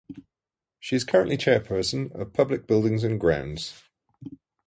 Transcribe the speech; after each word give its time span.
She 0.79 0.95
is 0.95 1.03
currently 1.03 1.37
chairperson 1.37 2.11
of 2.15 2.33
Public 2.33 2.65
Buildings 2.65 3.03
and 3.03 3.19
Grounds. 3.19 3.81